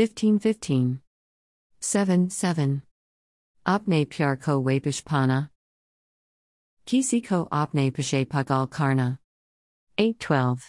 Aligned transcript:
1515. 0.00 1.00
7 1.80 2.30
7. 2.30 2.82
Apne 3.66 4.06
pyar 4.08 4.40
ko 4.40 4.58
wapish 4.62 5.04
pana. 5.04 5.50
Kisi 6.86 7.20
ko 7.22 7.48
apne 7.52 7.92
pashe 7.92 8.24
pagal 8.24 8.70
karna. 8.70 9.18
812. 9.98 10.62